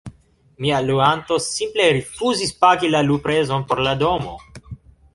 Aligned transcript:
mia 0.63 0.79
luanto 0.85 1.37
simple 1.49 1.91
rifuzis 1.97 2.57
pagi 2.65 2.91
la 2.97 3.05
luprezon 3.11 3.67
por 3.71 3.87
la 3.89 3.95
domo 4.05 4.39